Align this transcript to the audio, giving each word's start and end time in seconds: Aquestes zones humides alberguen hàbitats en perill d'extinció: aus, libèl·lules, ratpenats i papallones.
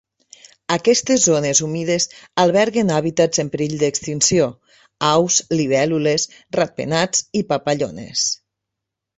Aquestes 0.75 1.25
zones 1.25 1.59
humides 1.65 2.07
alberguen 2.45 2.89
hàbitats 2.95 3.43
en 3.45 3.51
perill 3.57 3.77
d'extinció: 3.83 4.49
aus, 5.13 5.39
libèl·lules, 5.61 6.27
ratpenats 6.61 7.25
i 7.43 7.47
papallones. 7.53 8.27